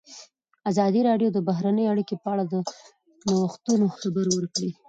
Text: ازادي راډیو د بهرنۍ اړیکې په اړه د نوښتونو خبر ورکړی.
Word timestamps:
ازادي 0.69 1.01
راډیو 1.09 1.29
د 1.33 1.37
بهرنۍ 1.47 1.85
اړیکې 1.93 2.15
په 2.23 2.27
اړه 2.33 2.43
د 2.53 2.55
نوښتونو 3.29 3.85
خبر 3.99 4.25
ورکړی. 4.35 4.69